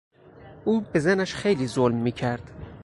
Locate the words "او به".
0.65-0.99